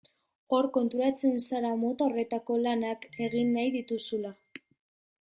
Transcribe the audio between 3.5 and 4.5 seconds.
nahi dituzula.